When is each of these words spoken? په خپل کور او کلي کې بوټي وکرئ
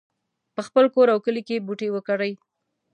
په 0.55 0.61
خپل 0.67 0.85
کور 0.93 1.07
او 1.13 1.19
کلي 1.25 1.41
کې 1.47 1.63
بوټي 1.65 1.87
وکرئ 1.91 2.31